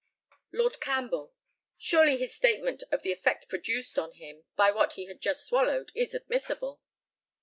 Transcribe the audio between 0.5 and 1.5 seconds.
Lord CAMPBELL: